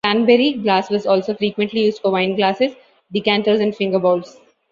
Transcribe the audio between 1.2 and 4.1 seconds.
frequently used for wine glasses, decanters, and finger